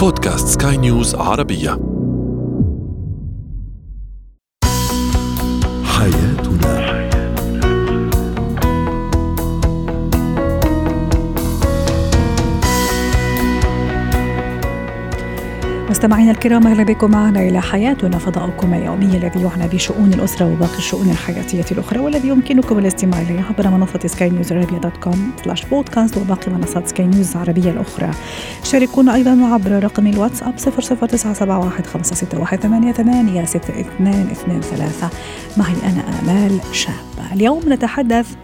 [0.00, 1.78] بودكاست سكاي نيوز عربية.
[5.84, 6.39] حياتنا
[15.90, 21.10] مستمعينا الكرام أهلا بكم معنا إلى حياتنا فضاؤكم اليومي الذي يعنى بشؤون الأسرة وباقي الشؤون
[21.10, 26.16] الحياتية الأخرى والذي يمكنكم الاستماع إليه عبر منصة سكاي نيوز عربيه dot com slash podcast
[26.16, 28.10] وباقي منصات سكاي نيوز العربية الأخرى.
[28.64, 32.70] شاركونا أيضا عبر رقم الواتساب 00971
[35.56, 37.32] معي أنا آمال شابه.
[37.32, 38.34] اليوم نتحدث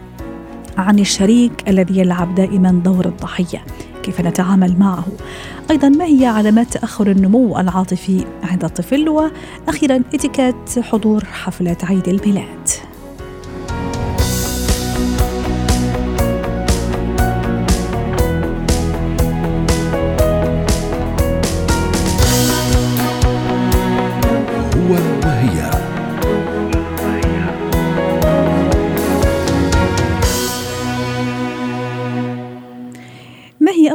[0.79, 3.65] عن الشريك الذي يلعب دائما دور الضحية.
[4.07, 5.05] كيف نتعامل معه.
[5.71, 12.69] أيضا ما هي علامات تأخر النمو العاطفي عند الطفل؟ وأخيرا إتيكيت حضور حفله عيد الميلاد.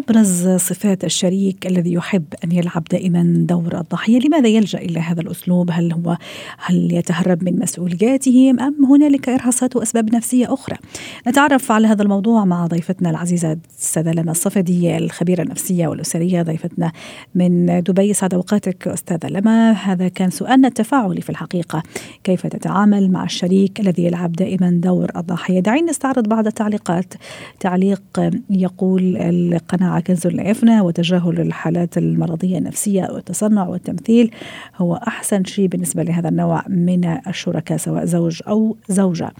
[0.01, 5.69] أبرز صفات الشريك الذي يحب أن يلعب دائما دور الضحية لماذا يلجأ إلى هذا الأسلوب؟
[5.71, 6.17] هل هو
[6.57, 10.77] هل يتهرب من مسؤولياته؟ أم هنالك إرهاصات وأسباب نفسية أخرى؟
[11.27, 13.57] نتعرف على هذا الموضوع مع ضيفتنا العزيزة
[13.97, 16.91] لما الصفدي الخبيرة النفسية والأسرية ضيفتنا
[17.35, 18.13] من دبي.
[18.13, 19.71] سعد أوقاتك أستاذة لما.
[19.71, 21.83] هذا كان سؤالنا التفاعلي في الحقيقة.
[22.23, 27.13] كيف تتعامل مع الشريك الذي يلعب دائما دور الضحية؟ دعينا نستعرض بعض التعليقات.
[27.59, 28.01] تعليق
[28.49, 29.17] يقول
[29.99, 34.31] كنز لا وتجاهل الحالات المرضية النفسية والتصنع والتمثيل
[34.77, 39.31] هو أحسن شيء بالنسبة لهذا النوع من الشركاء سواء زوج أو زوجة.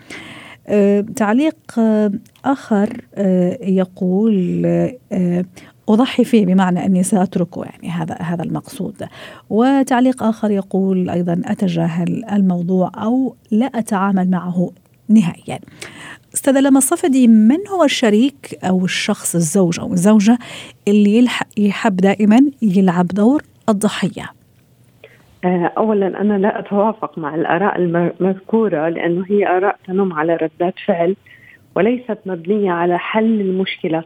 [0.68, 2.12] أه تعليق أه
[2.46, 4.66] آخر أه يقول
[5.90, 9.04] أضحي فيه بمعنى أني سأتركه يعني هذا هذا المقصود.
[9.50, 14.72] وتعليق آخر يقول أيضا أتجاهل الموضوع أو لا أتعامل معه
[15.10, 15.60] نهائيا.
[16.34, 20.38] استاذة لما الصفدي من هو الشريك أو الشخص الزوج أو الزوجة
[20.88, 21.28] اللي
[21.58, 24.30] يحب دائما يلعب دور الضحية؟
[25.46, 31.16] آه، اولا أنا لا أتوافق مع الآراء المذكورة لأنه هي آراء تنم على ردات فعل
[31.76, 34.04] وليست مبنية على حل المشكلة.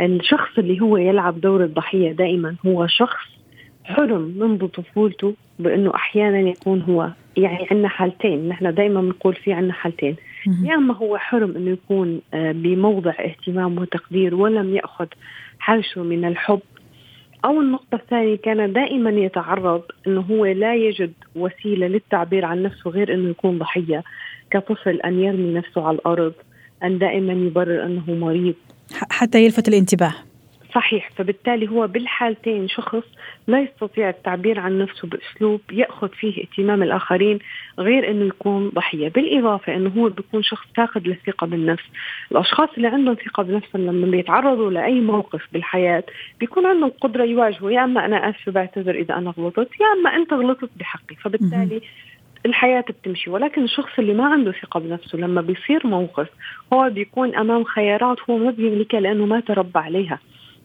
[0.00, 3.26] الشخص اللي هو يلعب دور الضحية دائما هو شخص
[3.84, 9.72] حرم منذ طفولته بأنه أحيانا يكون هو يعني عندنا حالتين نحن دائما بنقول في عندنا
[9.72, 10.16] حالتين
[10.46, 15.06] يا اما هو حرم إنه يكون آه، بموضع اهتمام وتقدير ولم يأخذ
[15.58, 16.60] حرشه من الحب.
[17.44, 23.14] أو النقطة الثانية كان دائما يتعرض إنه هو لا يجد وسيلة للتعبير عن نفسه غير
[23.14, 24.02] إنه يكون ضحية
[24.50, 26.32] كطفل أن يرمي نفسه على الأرض
[26.84, 28.54] أن دائما يبرر إنه مريض.
[29.10, 30.14] حتى يلفت الانتباه.
[30.74, 31.10] صحيح.
[31.16, 33.02] فبالتالي هو بالحالتين شخص
[33.46, 37.38] لا يستطيع التعبير عن نفسه بأسلوب يأخذ فيه اهتمام الآخرين
[37.78, 41.84] غير إنه يكون ضحية، بالإضافة إنه هو بيكون شخص فاقد للثقه بالنفس،
[42.32, 46.04] الأشخاص اللي عندهم ثقة بنفسهم لما بيتعرضوا لأي موقف بالحياة
[46.40, 47.70] بيكون عندهم قدرة يواجهوا.
[47.70, 51.80] يا أما أنا آسفة بعتذر إذا أنا غلطت، يا أما أنت غلطت بحقي، فبالتالي
[52.46, 53.30] الحياة بتمشي.
[53.30, 56.28] ولكن الشخص اللي ما عنده ثقة بنفسه لما بيصير موقف
[56.72, 60.18] هو بيكون أمام خيارات هو ما بيملكها لأنه ما تربى عليها.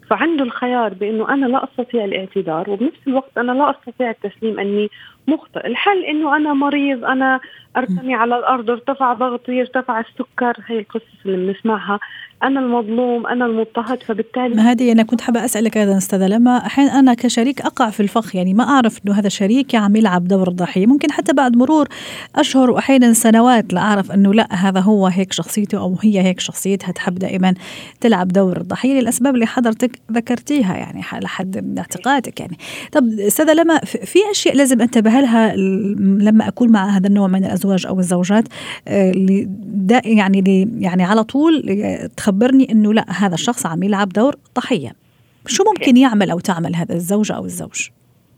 [0.09, 4.89] فعنده الخيار بأنه أنا لا أستطيع الاعتذار وبنفس الوقت أنا لا أستطيع التسليم أني
[5.27, 7.39] مخطئ، الحل إنه أنا مريض، أنا
[7.77, 11.99] أرتمي على الأرض، ارتفع ضغطي، ارتفع السكر، هي القصص اللي بنسمعها،
[12.43, 16.99] أنا المظلوم، أنا المضطهد فبالتالي ما هذه أنا كنت حابة أسألك أيضا أستاذة لما أحيانا
[16.99, 18.35] أنا كشريك أقع في الفخ.
[18.35, 21.87] يعني ما أعرف إنه هذا شريكي عم يلعب دور الضحيه، ممكن حتى بعد مرور
[22.35, 26.91] أشهر وأحيانا سنوات لا أعرف إنه لا هذا هو هيك شخصيته أو هي هيك شخصيتها
[26.91, 27.53] تحب دائما
[28.01, 32.57] تلعب دور الضحيه للأسباب اللي حضرتك ذكرتيها يعني لحد اعتقادك يعني.
[32.91, 35.55] طب أستاذة لما في أشياء لازم أنتبه لها
[36.25, 38.47] لما أكون مع هذا النوع من الأزواج أو الزوجات
[38.87, 39.13] آه،
[40.05, 41.63] يعني يعني على طول
[42.17, 44.91] تخبرني إنه لا هذا الشخص عم يلعب دور ضحية.
[45.47, 47.89] شو ممكن يعمل أو تعمل هذا الزوج أو الزوج؟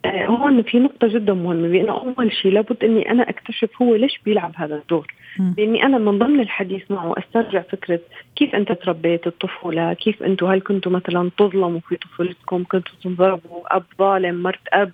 [0.05, 4.19] آه، هون في نقطة جدا مهمة بأنه أول شيء لابد إني أنا أكتشف هو ليش
[4.25, 5.07] بيلعب هذا الدور.
[5.39, 7.99] بإني أنا من ضمن الحديث معه أسترجع فكرة
[8.35, 13.83] كيف أنت تربيت الطفولة كيف أنتم هل كنتوا مثلا تظلموا في طفولتكم كنتوا تنضربوا أب
[13.99, 14.87] ظالم مرت أب.
[14.87, 14.91] آه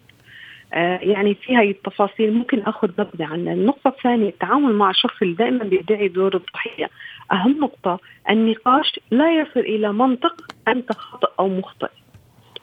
[0.74, 2.34] يعني في هاي التفاصيل.
[2.34, 4.30] ممكن آخذ نبذه عنها، النقطة الثانية.
[4.30, 6.90] التعامل مع الشخص اللي دائما بيدعي دور الضحية،
[7.32, 8.00] أهم نقطة
[8.30, 10.36] النقاش لا يصل إلى منطق
[10.68, 11.90] أنت خطأ أو مخطئ.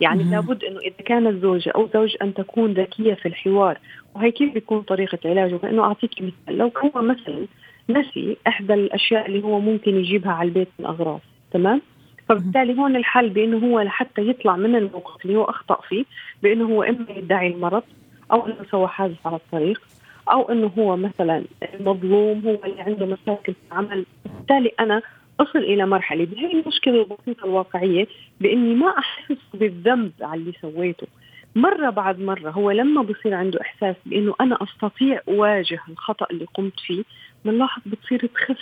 [0.00, 3.78] يعني لابد إنه إذا كانت زوجه أو زوج أن تكون ذكية في الحوار
[4.14, 6.58] وهي كيف بيكون طريقة علاجه؟ فإنه أعطيك مثال.
[6.58, 7.46] لو هو مثلا
[7.90, 11.20] نسي إحدى الأشياء اللي هو ممكن يجيبها على البيت من أغراض
[11.52, 11.82] تمام؟
[12.28, 16.04] فبالتالي هون الحل بإنه هو لحتى يطلع من الموقف اللي هو أخطأ فيه
[16.42, 17.82] بإنه هو إما يدعي المرض
[18.32, 19.82] أو إنه سوى حادث على الطريق
[20.30, 21.44] أو إنه هو مثلا
[21.80, 24.06] مظلوم هو اللي عنده مشاكل في العمل.
[24.24, 25.02] بالتالي أنا
[25.40, 28.06] أصل إلى مرحلة بهي المشكلة البسيطة الواقعية
[28.40, 31.06] بإني ما أحس بالذنب على اللي سويته.
[31.54, 36.80] مرة بعد مرة هو لما بصير عنده إحساس بأنه أنا أستطيع أواجه الخطأ اللي قمت
[36.80, 37.04] فيه
[37.44, 38.58] بنلاحظ بتصير تخف.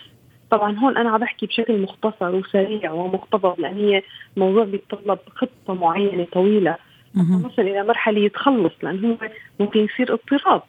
[0.52, 4.02] طبعا هون أنا عم بحكي بشكل مختصر وسريع ومقتضب لأن هي
[4.36, 6.76] موضوع بيتطلب خطة معينة طويلة.
[7.16, 9.28] نصل إلى مرحلة يتخلص لأنه هو
[9.60, 10.62] ممكن يصير اضطراب.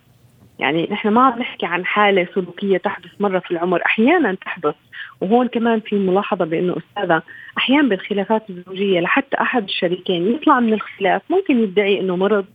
[0.60, 4.76] يعني نحن ما عم نحكي عن حالة سلوكية تحدث مرة في العمر أحيانا تحدث.
[5.22, 7.22] وهون كمان في ملاحظة بأنه أستاذة
[7.58, 12.46] أحيانا بالخلافات الزوجية لحتى أحد الشريكين يطلع من الخلاف ممكن يدعي أنه مرض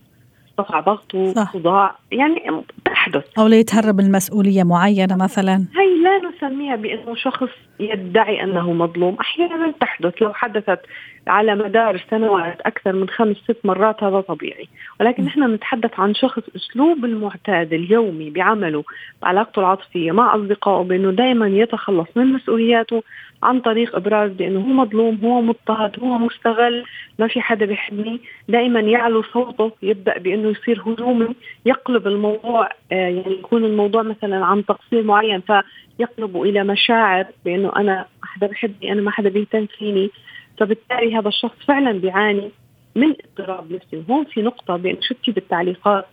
[0.59, 3.23] ارتفع ضغطه صداع يعني تحدث.
[3.39, 5.55] أو ليتهرب من مسؤولية معينة مثلا.
[5.55, 9.17] هي لا نسميها بأنه شخص يدعي أنه مظلوم.
[9.19, 10.21] أحيانا تحدث.
[10.21, 10.79] لو حدثت
[11.27, 14.67] على مدار سنوات أكثر من خمس ست مرات هذا طبيعي.
[14.99, 18.83] ولكن نحن نتحدث عن شخص أسلوب المعتاد اليومي بعمله
[19.21, 23.03] بعلاقته العاطفية مع أصدقائه بأنه دائما يتخلص من مسؤولياته
[23.43, 26.85] عن طريق إبراز بأنه هو مظلوم هو مضطهد هو مستغل
[27.19, 28.19] ما في حدا بيحبني.
[28.49, 31.27] دائما يعلو صوته يبدأ بأنه يصير هجومي
[31.65, 38.05] يقلب الموضوع آه، يعني يكون الموضوع مثلا عن تقصير معين فيقلب إلى مشاعر بأنه أنا
[38.21, 40.09] ما حدا بحبني أنا ما حدا بيهتم فيني.
[40.57, 42.51] فبالتالي هذا الشخص فعلا بيعاني
[42.95, 43.97] من اضطراب نفسي.
[43.97, 46.05] وهون في نقطة بين شفتي بالتعليقات؟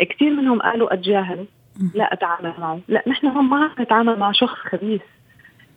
[0.00, 1.46] كثير منهم قالوا أتجاهل
[1.94, 2.80] لا أتعامل معه.
[2.88, 5.00] لا نحن هون ما عم نتعامل مع شخص خبيث.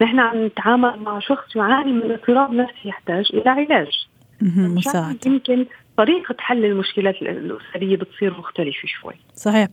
[0.01, 4.07] نحن عم نتعامل مع شخص يعاني من اضطراب نفسي يحتاج إلى علاج.
[4.41, 5.19] مساعدة.
[5.25, 5.65] يمكن
[5.97, 9.13] طريقة حل المشكلات الأسرية بتصير مختلفة شوي.
[9.35, 9.67] صحيح.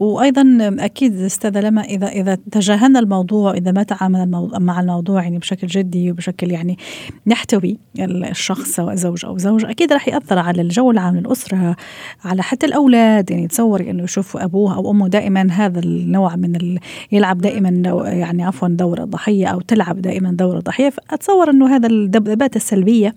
[0.00, 5.66] وأيضا أكيد أستاذة لما إذا إذا تجاهلنا الموضوع إذا ما تعاملنا مع الموضوع يعني بشكل
[5.66, 6.78] جدي وبشكل يعني
[7.26, 11.76] نحتوي الشخص سواء زوج أو زوج أكيد راح يأثر على الجو العام للأسرة
[12.24, 13.30] على حتى الأولاد.
[13.30, 16.78] يعني تصوري إنه يشوفوا أبوه أو أمه دائما هذا النوع من ال...
[17.12, 17.68] يلعب دائما
[18.04, 23.14] يعني عفوا دور الضحية أو تلعب دائما دور الضحية فأتصور إنه هذا الذبذبات السلبية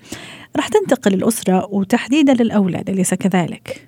[0.58, 3.88] راح تنتقل الأسرة وتحديدا للأولاد أليس كذلك؟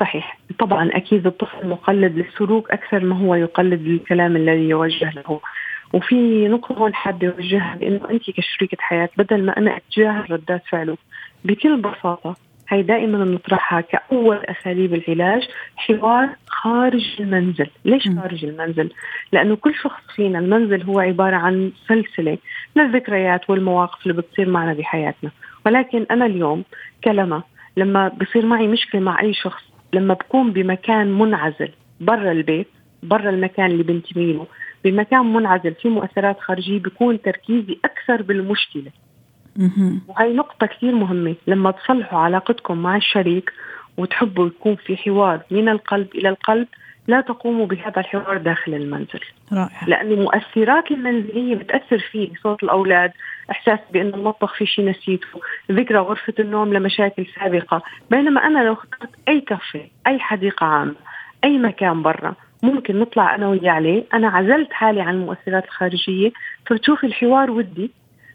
[0.00, 0.38] صحيح.
[0.58, 5.40] طبعا أكيد الطفل مقلد للسلوك أكثر ما هو يقلد الكلام الذي يوجه له.
[5.92, 10.96] وفي نقطة هون حابة أوجهها بأنه أنت كشريكة حياة بدل ما أنا أتجاهل ردات فعله
[11.44, 12.36] بكل بساطة
[12.68, 17.66] هي دائما بنطرحها كأول أساليب العلاج حوار خارج المنزل.
[17.84, 18.90] ليش خارج المنزل؟
[19.32, 22.38] لأنه كل شخص فينا المنزل هو عبارة عن سلسلة
[22.76, 25.30] من الذكريات والمواقف اللي بتصير معنا بحياتنا.
[25.66, 26.64] ولكن أنا اليوم
[27.04, 27.42] كلمة
[27.76, 29.62] لما بصير معي مشكلة مع أي شخص
[29.92, 31.70] لما بكون بمكان منعزل
[32.00, 32.68] برا البيت
[33.02, 34.46] برا المكان اللي بنتمي له
[34.84, 38.90] بمكان منعزل في مؤثرات خارجية بيكون تركيزي أكثر بالمشكلة.
[40.08, 43.52] وهي نقطة كثير مهمة لما تصلحوا علاقتكم مع الشريك
[43.96, 46.66] وتحبوا يكون في حوار من القلب إلى القلب
[47.08, 49.20] لا تقوموا بهذا الحوار داخل المنزل.
[49.52, 49.84] رائع.
[49.86, 53.12] لأن المؤثرات المنزلية بتأثر فيه صوت الأولاد
[53.50, 55.40] إحساس بأن المطبخ في شيء نسيته
[55.72, 57.82] ذكرى غرفة النوم لمشاكل سابقة.
[58.10, 60.94] بينما أنا لو اخترت أي كافيه أي حديقة عامة
[61.44, 64.04] أي مكان برا ممكن نطلع أنا وياه عليه.
[64.14, 66.32] أنا عزلت حالي عن المؤثرات الخارجية.
[66.66, 67.90] فبتشوفي الحوار ودي.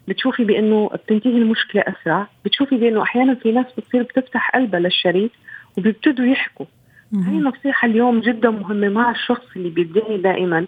[0.08, 2.26] بتشوفي بأنه بتنتهي المشكلة أسرع.
[2.44, 5.32] بتشوفي بأنه أحيانا في ناس بتصير بتفتح قلبها للشريك
[5.78, 6.66] وبيبتدوا يحكوا.
[7.14, 10.66] هاي نصيحة اليوم جدا مهمة مع الشخص اللي بيدعي دائما.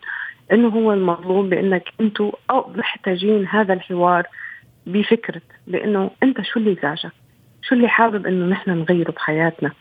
[0.52, 4.26] إنه هو المظلوم بإنك أنتم أو محتاجين هذا الحوار
[4.86, 7.12] بفكرة بإنه أنت شو اللي زعجك؟
[7.62, 9.72] شو اللي حابب إنه نحن نغيره بحياتنا؟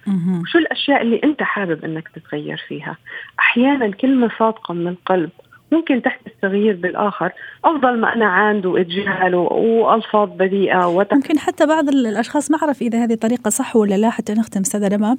[0.42, 2.98] وشو الأشياء اللي أنت حابب إنك تتغير فيها؟
[3.40, 5.30] أحيانا كلمة صادقة من القلب
[5.72, 7.32] ممكن تحدث تغيير بالآخر.
[7.66, 11.14] أفضل ما أنا عاند واتجاهل وألفاظ بذيئه وتح...
[11.14, 14.88] ممكن حتى بعض الأشخاص ما أعرف إذا هذه طريقة صح ولا لا حتى نختم استاذه
[14.88, 15.18] لما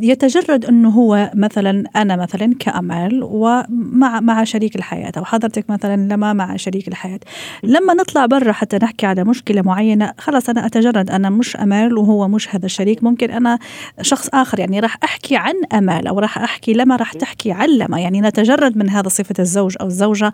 [0.00, 6.32] يتجرد أنه هو مثلا أنا مثلا كامل ومع مع شريك الحياة أو حضرتك مثلا لما
[6.32, 7.20] مع شريك الحياة.
[7.62, 12.28] لما نطلع برا حتى نحكي على مشكلة معينة خلاص أنا أتجرد أنا مش أمال وهو
[12.28, 13.04] مش هذا الشريك.
[13.04, 13.58] ممكن أنا
[14.00, 18.00] شخص آخر يعني راح أحكي عن أمال أو راح أحكي لما راح تحكي عن لما.
[18.00, 19.55] يعني نتجرد من هذا صفة الزوج.
[19.56, 20.32] الزوج أو الزوجة.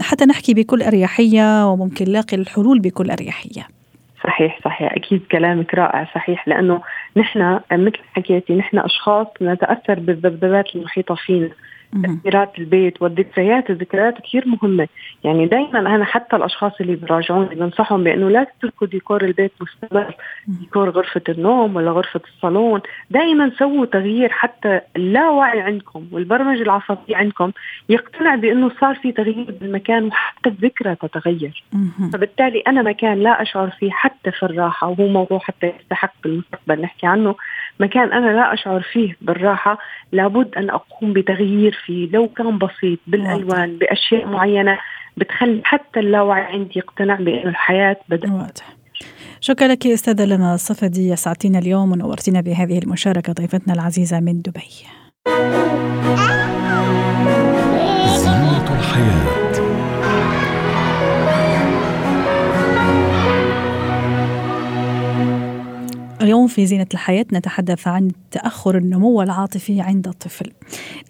[0.00, 3.66] حتى نحكي بكل أريحية وممكن نلاقي الحلول بكل أريحية.
[4.24, 4.92] صحيح صحيح.
[4.92, 6.48] أكيد كلامك رائع صحيح.
[6.48, 6.80] لأنه
[7.16, 11.50] نحن مثل حكيتي نحن أشخاص نتأثر بالذبذبات المحيطه فينا.
[11.92, 14.88] تأثيرات البيت والذكريات الذكريات كثير مهمة.
[15.24, 20.14] يعني دائما أنا حتى الأشخاص اللي بيراجعوني بنصحهم بأنه لا تتركوا ديكور البيت مستمر.
[20.46, 22.80] ديكور غرفة النوم ولا غرفة الصالون.
[23.10, 27.52] دائما سووا تغيير حتى اللاوعي عندكم والبرمجة العصبية عندكم
[27.88, 31.64] يقتنع بأنه صار في تغيير بالمكان وحتى الذكرى تتغير.
[32.12, 36.80] فبالتالي أنا مكان لا أشعر فيه حتى في الراحة وهو موضوع حتى يستحق بالمستقبل.
[36.80, 37.34] نحكي عنه.
[37.80, 39.78] مكان أنا لا أشعر فيه بالراحة
[40.12, 44.78] لابد أن أقوم بتغيير فيه لو كان بسيط بالألوان بأشياء معينة
[45.16, 48.76] بتخلي حتى اللاوعي عندي يقتنع بأن الحياة بدأت واضح.
[49.40, 54.60] شكرا لك أستاذة لما الصفدي سعدتينا اليوم ونورتينا بهذه المشاركة ضيفتنا العزيزة من دبي.
[58.16, 59.47] زينة الحياة
[66.28, 70.50] اليوم في زينة الحياة نتحدث عن تأخر النمو العاطفي عند الطفل.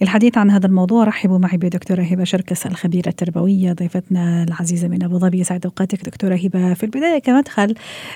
[0.02, 5.18] للحديث عن هذا الموضوع رحبوا معي بدكتورة هبة شركس الخبيرة التربوية ضيفتنا العزيزة من أبو
[5.18, 5.44] ظبي.
[5.44, 6.74] سعد أوقاتك دكتورة هبة.
[6.74, 7.74] في البداية كمدخل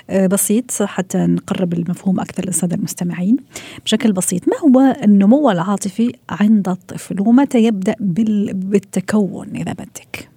[0.09, 3.37] آه، بسيط حتى نقرب المفهوم أكثر للسادة المستمعين.
[3.85, 10.32] بشكل بسيط ما هو النمو العاطفي عند الطفل؟ ومتى يبدأ بالتكون إذا بدك؟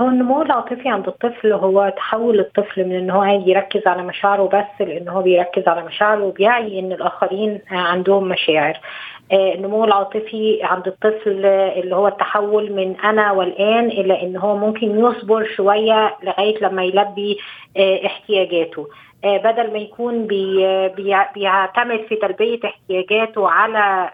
[0.00, 4.48] هو النمو العاطفي عند الطفل هو تحول الطفل من ان هو عادي يركز على مشاعره
[4.48, 8.80] بس لأن هو بيركز على مشاعره وبيعي إن الآخرين عندهم مشاعر.
[9.32, 14.98] آه، النمو العاطفي عند الطفل اللي هو التحول من أنا والآن إلى ان هو ممكن
[14.98, 17.38] يصبر شوية لغاية لما يلبي
[17.76, 18.82] آه، احتياجاته.
[18.82, 20.88] آه، بدل ما يكون بي
[21.34, 24.10] بيعتمد في تلبية احتياجاته على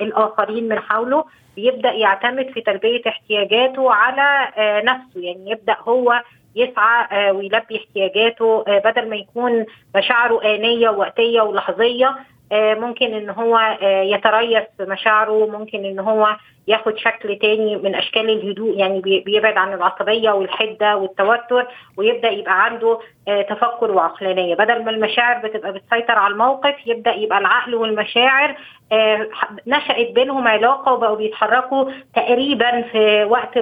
[0.00, 1.24] الآخرين من حوله
[1.58, 5.20] بيبدأ يعتمد في تلبية احتياجاته على آه، نفسه.
[5.20, 6.22] يعني يبدأ هو
[6.56, 12.16] يسعى آه، ويلبي احتياجاته آه، بدل ما يكون مشاعره آنية وقتية ولحظية
[12.52, 16.36] ممكن إن هو يتريث مشاعره ممكن إن هو
[16.68, 22.98] ياخد شكل تاني من أشكال الهدوء يعني بيبعد عن العصبية والحدة والتوتر ويبدأ يبقى عنده
[23.48, 24.54] تفكر وعقلانية.
[24.54, 28.56] بدل ما المشاعر بتبقى بتسيطر على الموقف يبدأ يبقى العقل والمشاعر
[29.66, 31.84] نشأت بينهم علاقة وبقوا بيتحركوا
[32.16, 33.58] تقريبا في وقت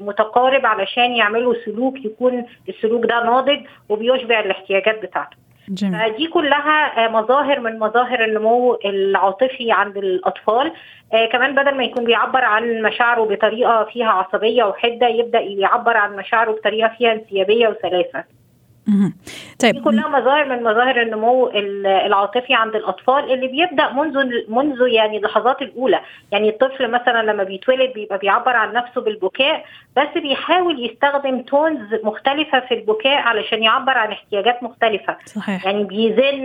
[0.00, 5.36] متقارب علشان يعملوا سلوك يكون السلوك ده ناضج وبيشبع الاحتياجات بتاعته.
[5.70, 6.16] جميل.
[6.16, 10.72] دي كلها مظاهر من مظاهر النمو العاطفي عند الأطفال
[11.12, 16.16] آه كمان بدل ما يكون بيعبر عن مشاعره بطريقة فيها عصبية وحدة يبدأ يعبر عن
[16.16, 18.39] مشاعره بطريقة فيها انسيابية وسلاسة.
[19.62, 21.50] طيب دي كلها مظاهر من مظاهر النمو
[21.86, 26.00] العاطفي عند الأطفال اللي بيبدأ منذ منذ يعني اللحظات الأولى،
[26.32, 29.64] يعني الطفل مثلا لما بيتولد بيبقى بيعبر عن نفسه بالبكاء
[29.96, 35.16] بس بيحاول يستخدم تونز مختلفة في البكاء علشان يعبر عن احتياجات مختلفة.
[35.26, 35.66] صحيح.
[35.66, 36.44] يعني بيزن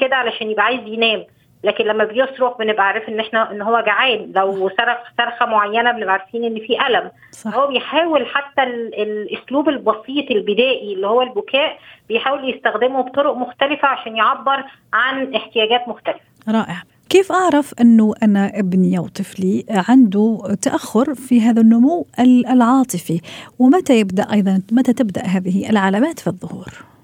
[0.00, 1.24] كده علشان يبقى عايز ينام.
[1.66, 4.32] لكن لما بيصرخ بنبقى عارف إن إحنا إن هو جعان.
[4.36, 7.10] لو صرخ صرخة معينة بنبقى عارفين إن في ألم.
[7.30, 7.54] صح.
[7.54, 14.64] هو بيحاول حتى الأسلوب البسيط البدائي اللي هو البكاء بيحاول يستخدمه بطرق مختلفة عشان يعبر
[14.92, 16.20] عن احتياجات مختلفة.
[16.48, 16.82] رائع.
[17.08, 22.06] كيف أعرف أنه أنا ابني أو طفلي عنده تأخر في هذا النمو
[22.50, 23.20] العاطفي؟
[23.58, 26.95] ومتى يبدأ أيضا؟ متى تبدأ هذه العلامات في الظهور؟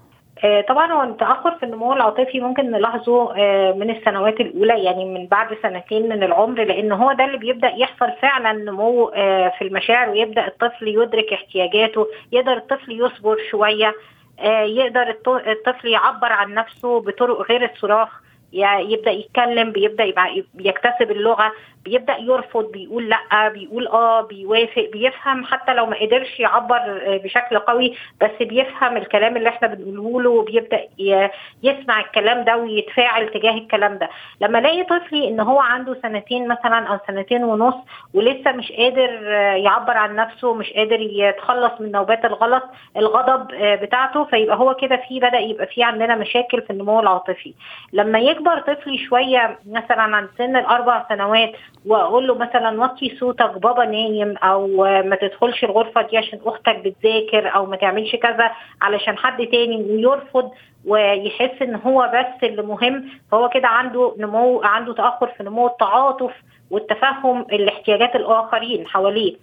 [0.43, 5.27] آه، طبعا هو التأخر في النمو العاطفي ممكن نلاحظه آه، من السنوات الأولى يعني من
[5.27, 10.09] بعد سنتين من العمر لأن هو ده اللي بيبدأ يحصل فعلا نمو آه، في المشاعر
[10.09, 13.93] ويبدأ الطفل يدرك احتياجاته يقدر الطفل يصبر شوية
[14.63, 18.09] يقدر الطفل يعبر عن نفسه بطرق غير الصراخ
[18.53, 21.51] يبدأ يتكلم بيبدأ يبقى بيكتسب اللغة.
[21.85, 27.59] بيبدأ يرفض بيقول لأ بيقول آه بيوافق بيفهم حتى لو ما قدرش يعبر آه، بشكل
[27.59, 30.81] قوي بس بيفهم الكلام اللي إحنا بنقوله له وبيبدأ
[31.63, 34.09] يسمع الكلام ده ويتفاعل تجاه الكلام ده.
[34.41, 37.75] لما ألاقي طفلي إن هو عنده سنتين مثلا أو سنتين ونص
[38.13, 42.63] ولسه مش قادر آه، يعبر عن نفسه مش قادر يتخلص من نوبات الغلط
[42.97, 47.53] الغضب آه، بتاعته فيبقى هو كده في بدأ يبقى في عندنا مشاكل في النمو العاطفي.
[47.93, 51.51] لما يكبر طفلي شوية مثلا عن سن الأربع سنوات
[51.85, 57.55] واقول له مثلا وطي صوتك بابا نايم أو ما تدخلش الغرفة دي عشان أختك بتذاكر
[57.55, 58.51] أو ما تعملش كذا
[58.81, 60.51] علشان حد تاني يرفض
[60.85, 63.09] ويحس إن هو بس اللي مهم.
[63.31, 66.31] فهو كده عنده نمو عنده تأخر في نمو التعاطف
[66.71, 69.35] والتفهم الاحتياجات الآخرين حواليه.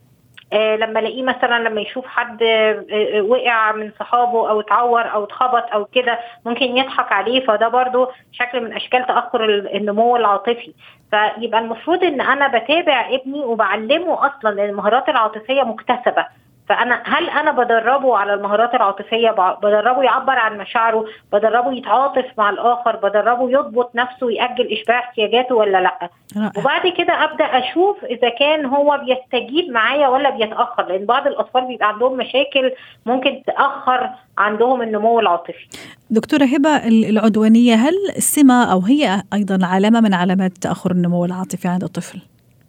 [0.53, 5.25] آه لما ألاقيه مثلا لما يشوف حد آه, آه، وقع من صحابه أو اتعور أو
[5.25, 7.47] اتخبط أو كده ممكن يضحك عليه.
[7.47, 9.45] فده برضو شكل من أشكال تأخر
[9.75, 10.73] النمو العاطفي.
[11.11, 16.27] فيبقى المفروض إن أنا بتابع ابني وبعلمه أصلا المهارات العاطفية مكتسبة.
[16.71, 19.31] فأنا هل أنا بدربه على المهارات العاطفية؟
[19.63, 25.81] بدربه يعبر عن مشاعره؟ بدربه يتعاطف مع الآخر؟ بدربه يضبط نفسه ويأجل إشباع احتياجاته ولا
[25.81, 26.53] لأ؟ رائع.
[26.59, 31.89] وبعد كده أبدأ أشوف إذا كان هو بيستجيب معايا ولا بيتأخر لأن بعض الأطفال بيبقى
[31.89, 32.73] عندهم مشاكل
[33.07, 35.67] ممكن تأخر عندهم النمو العاطفي.
[36.11, 41.85] دكتورة هبة العدوانية هل سمة أو هي أيضا علامة من علامات تأخر النمو العاطفي عند
[41.85, 42.21] الطفل؟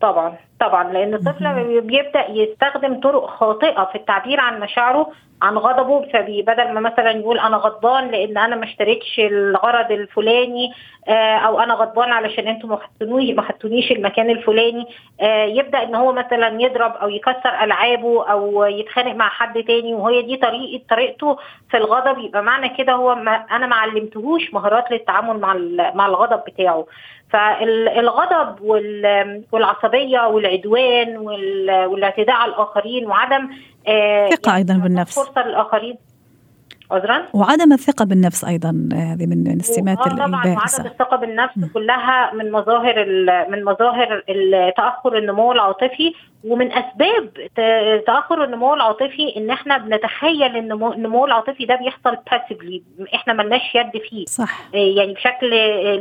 [0.01, 0.33] طبعا.
[0.61, 6.79] طبعا لأن الطفل بيبدأ يستخدم طرق خاطئة في التعبير عن مشاعره عن غضبه فبدل ما
[6.79, 10.71] مثلا يقول أنا غضبان لأن أنا ما اشتريتش الغرض الفلاني
[11.07, 12.69] آه، أو أنا غضبان علشان أنتم
[13.35, 14.85] ما حطونيش المكان الفلاني
[15.21, 20.21] آه، يبدأ إن هو مثلا يضرب أو يكسر ألعابه أو يتخانق مع حد تاني وهي
[20.21, 21.37] دي طريقه طريقته
[21.71, 22.17] في الغضب.
[22.19, 25.53] يبقى معنى كده هو ما أنا ما علمتهوش مهارات للتعامل مع
[25.95, 26.85] مع الغضب بتاعه.
[27.29, 28.61] فالغضب
[29.51, 31.17] والعصبية والعدوان
[31.87, 33.49] والاعتداء على الآخرين وعدم
[33.87, 35.19] آه، ثقة يعني أيضا بالنفس.
[35.19, 35.97] فرصة للآخرين.
[36.91, 41.65] عذرا؟ وعدم الثقة بالنفس أيضا هذه من السمات آه، البائسه عدم الثقة بالنفس م.
[41.73, 43.05] كلها من مظاهر
[43.49, 44.23] من مظاهر
[44.77, 47.29] تاخر النمو العاطفي ومن أسباب
[48.07, 52.83] تأخر النمو العاطفي إن إحنا بنتخيل إن النمو العاطفي ده بيحصل باسفلي
[53.15, 54.25] إحنا ملناش يد فيه.
[54.25, 54.61] صح.
[54.75, 55.49] آه، يعني بشكل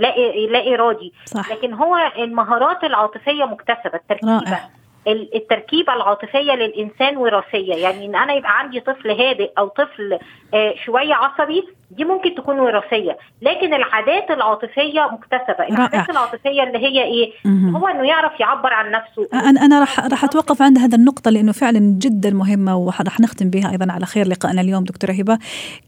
[0.00, 0.16] لا
[0.50, 1.12] لا إرادي.
[1.24, 1.52] صح.
[1.52, 4.38] لكن هو المهارات العاطفية مكتسبة التركيبة.
[4.38, 4.70] رائع.
[5.08, 7.74] التركيبة العاطفية للإنسان وراثية.
[7.74, 10.18] يعني إن أنا يبقى عندي طفل هادئ أو طفل
[10.54, 15.68] آه، شوية عصبي دي ممكن تكون وراثية لكن العادات العاطفية مكتسبة.
[15.68, 17.76] العادات العاطفية اللي هي إيه؟ مم.
[17.76, 19.28] هو إنه يعرف يعبر عن نفسه.
[19.48, 23.70] أنا أنا راح راح أتوقف عند هذا النقطة لأنه فعلا جدا مهمة وراح نختم بها
[23.70, 25.38] أيضا على خير لقائنا اليوم دكتورة هبة.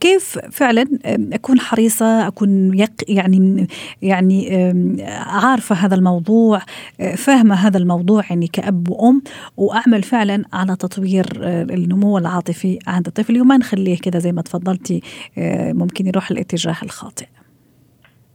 [0.01, 0.87] كيف فعلا
[1.33, 3.67] أكون حريصة أكون يق يعني
[4.03, 4.49] يعني
[5.27, 6.61] عارفة هذا الموضوع
[7.17, 9.23] فاهمة هذا الموضوع يعني كأب وأم
[9.57, 13.41] وأعمل فعلا على تطوير النمو العاطفي عند الطفل.
[13.41, 15.03] وما نخليه كذا زي ما تفضلتي
[15.73, 17.27] ممكن ممكن يروح الاتجاه الخاطئ؟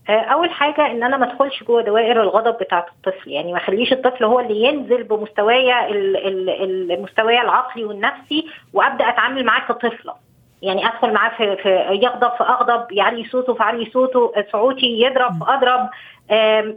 [0.08, 3.30] آه، أول حاجة إن أنا ما أدخلش جوه دوائر الغضب بتاعة الطفل.
[3.30, 10.14] يعني ما أخليش الطفل هو اللي ينزل بمستوايا المستوى العقلي والنفسي وأبدأ أتعامل معاه كطفلة.
[10.62, 11.68] يعني أدخل معاه في, في
[12.02, 15.88] يغضب فاغضب يعلي صوته فعلي صوته صوتي يضرب فاضرب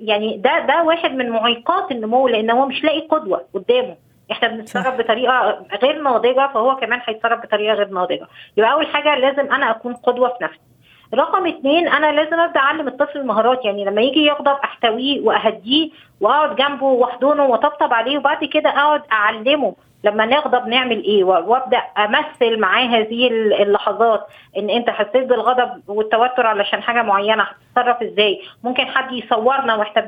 [0.01, 3.95] يعني ده ده واحد من معيقات النمو لأن هو مش لاقي قدوة قدامه.
[4.31, 8.27] إحنا بنتصرف بطريقة غير ناضجة فهو كمان هيتصرف بطريقة غير ناضجة.
[8.57, 10.70] يبقى أول حاجة لازم أنا أكون قدوة في نفسي.
[11.13, 15.89] رقم اثنين أنا لازم أبدأ أعلم الطفل المهارات يعني لما يجي يغضب أحتويه وأهديه
[16.21, 22.59] وأقعد جنبه واحضنه وأطبطب عليه وبعد كده أقعد أعلمه لما نغضب نعمل إيه وأبدأ أمثل
[22.59, 23.27] معاه هذه
[23.61, 27.43] اللحظات إن أنت حسيت بالغضب والتوتر علشان حاجة معينة
[27.75, 30.01] هتتصرف إزاي؟ ممكن حد يصورنا وإحنا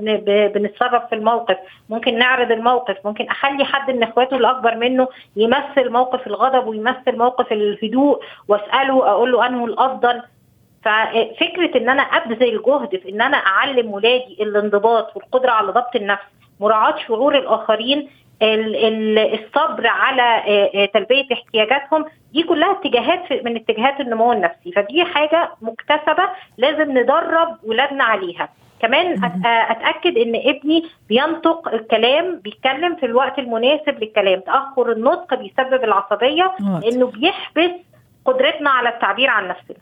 [0.55, 1.57] بنتصرف في الموقف
[1.89, 7.51] ممكن نعرض الموقف ممكن أخلي حد من إخواته الأكبر منه يمثل موقف الغضب ويمثل موقف
[7.51, 10.21] الهدوء وأسأله أقول له أنه الأفضل
[10.83, 16.23] ففكرة إن أنا أبذل جهد في إن أنا أعلم ولادي الانضباط والقدرة على ضبط النفس
[16.59, 18.09] مراعاة شعور الآخرين
[18.41, 20.43] الصبر على
[20.93, 24.71] تلبية احتياجاتهم دي كلها اتجاهات من اتجاهات النمو النفسي.
[24.71, 28.49] فدي حاجة مكتسبة لازم ندرب ولادنا عليها.
[28.81, 34.39] كمان أتأكد إن ابني بينطق الكلام بيتكلم في الوقت المناسب للكلام.
[34.39, 37.71] تاخر النطق بيسبب العصبية لأنه بيحبس
[38.25, 39.77] قدرتنا على التعبير عن نفسنا.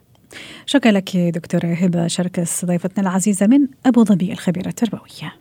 [0.65, 5.33] شكرا لك دكتورة هبة شركس ضيفتنا العزيزة من أبو ظبي الخبيرة التربوية.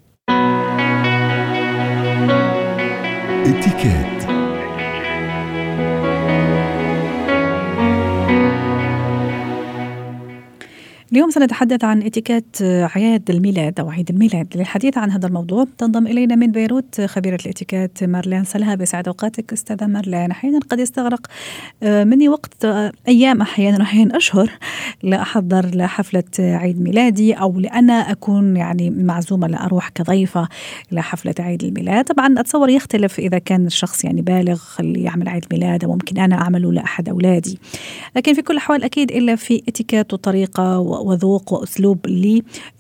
[3.47, 4.20] اتكات
[11.13, 15.67] اليوم سنتحدث عن اتيكيت اعياد الميلاد أو عيد الميلاد للحديث عن هذا الموضوع.
[15.79, 20.31] تنضم إلينا من بيروت خبيرة الاتيكيت مارلين سلها بسعد أوقاتك أستاذة مارلين.
[20.31, 21.27] أحيانا قد يستغرق
[21.83, 24.51] آه، مني وقت آه، أيام أحيانا أحيانا أشهر
[25.03, 30.49] لاحضر لحفله عيد ميلادي أو لانا أكون يعني معزومة لاروح كضيفة
[30.93, 32.05] لحفله عيد الميلاد.
[32.05, 36.73] طبعا أتصور يختلف إذا كان الشخص يعني بالغ اللي يعمل عيد ميلاد ممكن أنا أعمله
[36.73, 37.59] لاحد أولادي.
[38.17, 41.99] لكن في كل الاحوال أكيد إلا في اتيكيت وطريقة وذوق وأسلوب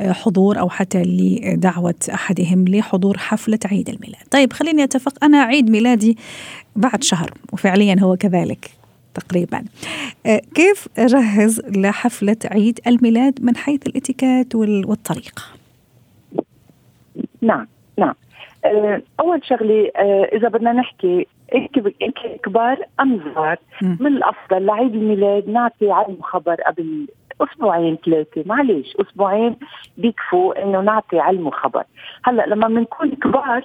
[0.00, 4.22] لحضور أو حتى لدعوة أحدهم لحضور حفلة عيد الميلاد.
[4.30, 6.16] طيب خليني أتفق أنا عيد ميلادي
[6.76, 8.80] بعد شهر وفعليا هو كذلك.
[9.14, 9.64] تقريبا
[10.26, 15.42] آه، كيف أجهز لحفلة عيد الميلاد من حيث الاتيكيت والطريقة
[17.42, 17.66] نعم
[17.98, 18.14] نعم
[18.64, 21.26] آه، أول شغله آه، إذا بدنا نحكي
[22.44, 27.06] كبار أم صغار من الأفضل لعيد الميلاد نعطي علم خبر قبل
[27.40, 28.44] أسبوعين ثلاثة.
[28.46, 29.56] معلش أسبوعين
[29.98, 31.84] بيكفوا إنه نعطي علم وخبر.
[32.24, 33.64] هلأ لما بنكون كبار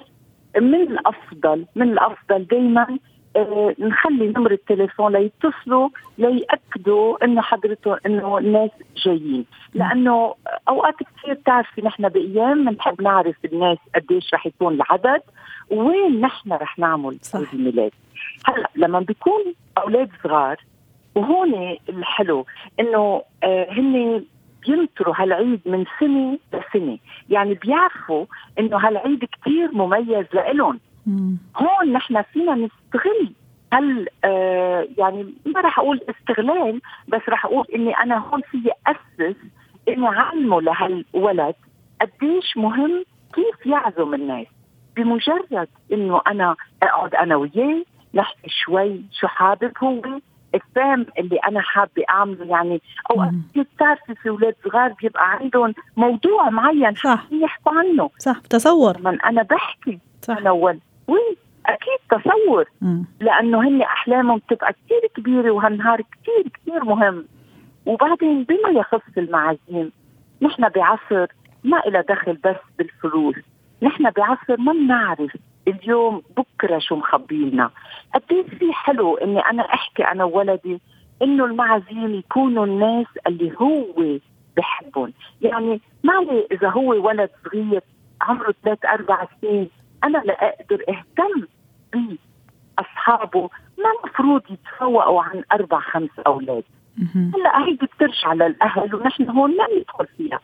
[0.56, 2.98] من الأفضل من الأفضل دائما
[3.36, 9.44] آه نخلي نمر التليفون ليتصلوا ليأكدوا إنه حضرته إنه الناس جايين.
[9.74, 10.34] لأنه
[10.68, 15.22] أوقات كثير بتعرفي نحن بأيام بنحب نعرف الناس قديش رح يكون العدد
[15.70, 17.92] وين نحن رح نعمل عيد الميلاد.
[18.46, 20.56] هلأ لما بيكون أولاد صغار
[21.16, 22.46] وهون الحلو
[22.80, 24.24] إنه آه هن
[24.66, 26.98] بينطروا هالعيد من سنة لسنة.
[27.30, 28.26] يعني بيعرفوا
[28.58, 30.80] إنه هالعيد كثير مميز لإلهم.
[31.56, 33.32] هون نحن فينا نستغل
[33.72, 39.36] هل آه يعني ما راح أقول استغلال بس راح أقول إني أنا هون في أسس
[39.88, 41.54] إني أعلمه لهالولد
[42.00, 44.46] قديش مهم كيف يعزم الناس.
[44.96, 50.02] بمجرد إنه أنا أقعد أنا وياه نحكي شوي شو حابب هو
[50.56, 56.94] الفهم اللي أنا حابة أعمله يعني اوقات بتعرفي في أولاد صغار بيبقى عندهم موضوع معين
[56.94, 57.26] صح.
[57.30, 58.10] يحكوا عنه.
[58.18, 58.98] صح تصور.
[59.04, 60.36] من أنا بحكي صح.
[60.36, 60.78] أنا أول.
[61.08, 62.64] وي أكيد تصور.
[62.80, 63.04] مم.
[63.20, 67.24] لأنه هن أحلامهم بتبقى كثير كبيرة وهالنهار كثير كثير مهم.
[67.86, 69.92] وبعدين بما يخص المعازيم
[70.42, 71.26] نحن بعصر
[71.64, 73.34] ما إلى دخل بس بالفلوس.
[73.82, 75.36] نحن بعصر ما بنعرف
[75.68, 77.70] اليوم بكرة شو مخبيلنا
[78.14, 80.80] قد في حلو إني أنا أحكي أنا وولدي
[81.22, 84.18] إنه المعازيم يكونوا الناس اللي هو
[84.56, 85.12] بحبهم.
[85.42, 87.80] يعني ما علي إذا هو ولد صغير
[88.20, 89.70] عمره ثلاث أربع سنين
[90.04, 91.46] أنا لا أقدر أهتم
[91.92, 93.50] بأصحابه.
[93.78, 96.64] ما مفروض يتفوقوا عن أربع خمس أولاد.
[97.14, 100.40] هلأ هيدي بترجع للأهل ونحن هون ما ندخل فيها.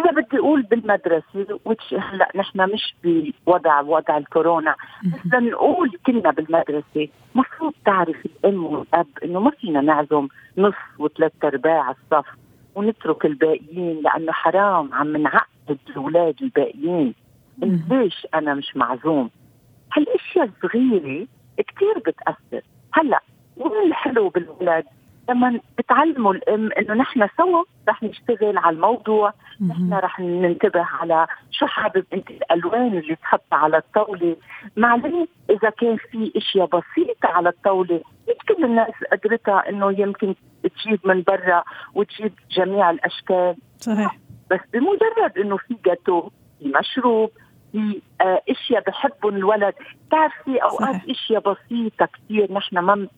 [0.00, 1.58] إذا بدي أقول بالمدرسة
[1.98, 2.94] هلأ نحن مش
[3.46, 4.74] بوضع وضع الكورونا.
[5.04, 11.90] بس لنقول كنا بالمدرسة مفروض تعرف الأم والأب إنه ما فينا نعزم نص وثلاث أرباع
[11.90, 12.26] الصف
[12.74, 14.94] ونترك الباقيين لأنه حرام.
[14.94, 17.14] عم نعقد الأولاد الباقيين.
[17.90, 19.30] ليش أنا مش معزوم؟
[19.96, 22.62] هالأشياء الصغيرة كثير بتأثر.
[22.92, 23.22] هلأ
[23.56, 24.84] وين الحلو بالولاد
[25.30, 29.32] لما بتعلموا الأم إنه نحن سوا رح نشتغل على الموضوع
[29.68, 34.36] نحن رح ننتبه على شو حابب أنت الألوان اللي تحطها على الطاولة.
[34.76, 38.00] معلش إذا كان في إشياء بسيطة على الطاولة
[38.48, 41.64] كل الناس قدرتها إنه يمكن تجيب من برا
[41.94, 43.56] وتجيب جميع الأشكال.
[43.78, 44.18] صحيح.
[44.50, 47.30] بس بمجرد إنه في جاتو في مشروب
[47.72, 49.74] في آه إشياء بحبهم الولد.
[50.08, 51.00] بتعرفي أوقات.
[51.10, 53.08] إشياء بسيطة كثير نحن ما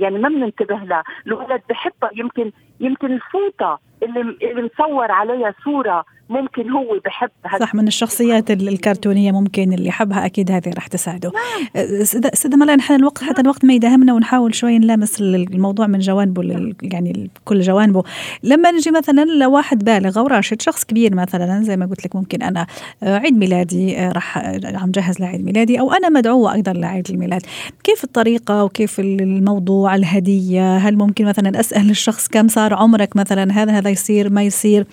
[0.00, 6.70] يعني ما بننتبه لها الولد بحبها يمكن يمكن الفوطه اللي اللي مصور عليها صورة ممكن
[6.70, 11.32] هو بحب صح من الشخصيات الكرتونية ممكن اللي يحبها أكيد هذه راح تساعده.
[11.34, 12.04] نعم.
[12.32, 17.30] سيدة ملا نحن الوقت حتى الوقت ما يداهمنا ونحاول شوي نلامس الموضوع من جوانبه يعني
[17.44, 18.02] كل جوانبه.
[18.42, 22.42] لما نجي مثلا لواحد بالغ أو راشد شخص كبير مثلا زي ما قلت لك ممكن
[22.42, 22.66] أنا
[23.02, 27.42] آه، عيد ميلادي آه، راح عم جهز لعيد ميلادي أو أنا مدعوة أيضا لعيد الميلاد.
[27.84, 33.72] كيف الطريقة وكيف الموضوع الهدية؟ هل ممكن مثلا أسأل الشخص كم صار عمرك مثلا هذا
[33.72, 34.84] هذا يصير ما يصير.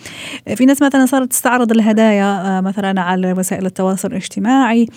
[0.55, 4.87] في ناس مثلا صارت تستعرض الهدايا آه، مثلا على وسائل التواصل الاجتماعي.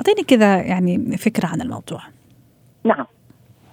[0.00, 2.00] أعطيني كذا يعني فكرة عن الموضوع.
[2.84, 3.06] نعم.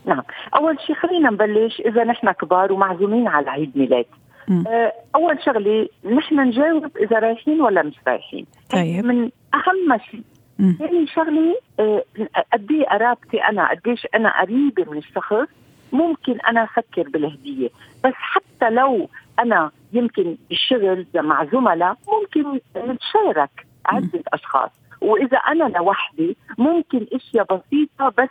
[0.06, 0.24] نعم.
[0.56, 4.06] أول شيء خلينا نبلش إذا نحن كبار ومعزومين على عيد ميلاد.
[4.68, 8.46] آه، أول شغلة نحن نجاوب إذا رايحين ولا مش رايحين.
[8.70, 9.06] طيب.
[9.06, 10.24] من أهم شيء.
[10.60, 12.04] يعني شغلة آه،
[12.54, 15.48] قد إيه قرابتي أنا؟ قديش أنا قريبة من الشخص؟
[15.96, 17.70] ممكن أنا أفكر بالهدية.
[18.04, 24.70] بس حتى لو أنا يمكن بالشغل مع زملاء ممكن نتشارك عدة أشخاص.
[25.02, 28.30] وإذا أنا لوحدي ممكن إشياء بسيطة بس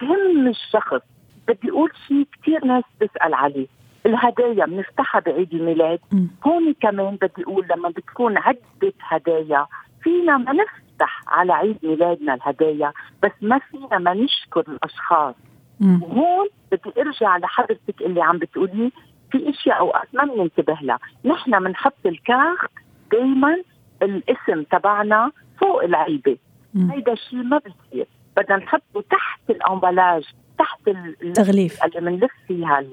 [0.00, 1.00] تهم الشخص.
[1.48, 3.66] بدي أقول شيء كثير ناس تسال عليه.
[4.06, 6.00] الهدايا بنفتحها بعيد الميلاد.
[6.46, 9.66] هون كمان بدي أقول لما بتكون عدة هدايا
[10.02, 15.34] فينا ما نفتح على عيد ميلادنا الهدايا بس ما فينا ما نشكر الأشخاص.
[15.82, 18.92] وهون بدي ارجع لحضرتك اللي عم بتقولي
[19.32, 22.70] في إشياء اوقات ما بننتبه لها، نحن بنحط الكارت
[23.12, 23.62] دائما
[24.02, 26.36] الاسم تبعنا فوق العلبه،
[26.76, 30.24] هيدا الشيء ما بصير، بدنا نحطه تحت الأمبلاج،
[30.58, 32.84] تحت التغليف اللي بنلف فيها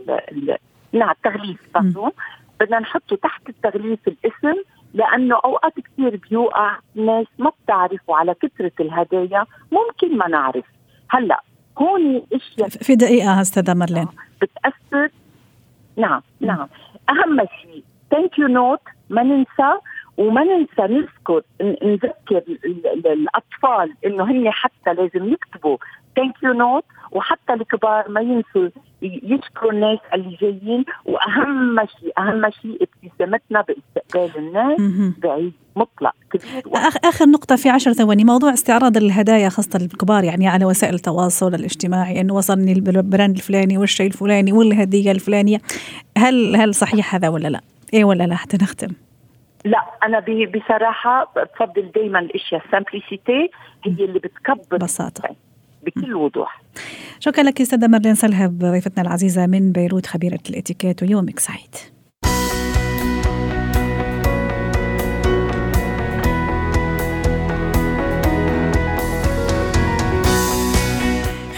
[0.94, 1.78] نعم التغليف
[2.60, 9.46] بدنا نحطه تحت التغليف الاسم لأنه أوقات كثير بيوقع ناس ما بتعرفوا على كثرة الهدايا
[9.72, 10.66] ممكن ما نعرف.
[11.10, 11.44] هلأ
[11.82, 14.08] هون اشياء في دقيقة أستاذة مارلين.
[14.42, 15.10] بتأثر.
[15.98, 16.68] نعم نعم.
[17.10, 19.80] أهم شيء thank you note ما ننسى.
[20.20, 22.44] وما ننسى نذكر نذكر
[23.06, 25.78] الأطفال إنه هن حتى لازم يكتبوا
[26.16, 28.70] thank you note وحتى الكبار ما ينسوا
[29.02, 34.78] يشكروا الناس اللي جايين وأهم شيء أهم شيء ابتسامتنا بإستقبال الناس
[35.18, 36.14] بعيد مطلق.
[36.32, 36.64] كبير
[37.04, 42.22] آخر نقطة في عشر ثواني موضوع استعراض الهدايا خاصة للكبار يعني على وسائل التواصل الاجتماعي
[42.22, 45.58] إنه وصلني ال brand الفلاني والشيء الفلاني والهدية الفلانية.
[46.18, 47.62] هل هل صحيح هذا ولا لا؟
[47.94, 48.90] إيه ولا لا؟ حتى نختم.
[49.66, 53.52] لا أنا بصراحة بفضل دائما الأشياء ال simplicity
[53.86, 55.36] هي اللي بتكبر بساطه
[55.84, 56.62] بكل وضوح.
[57.20, 61.76] شكرا لك أستاذة مرلين سلهب ضيفتنا العزيزة من بيروت خبيرة الإتيكيت ويومك سعيد.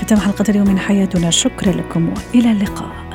[0.01, 1.29] ختام حلقة اليوم من حياتنا.
[1.29, 3.10] شكرا لكم وإلى اللقاء.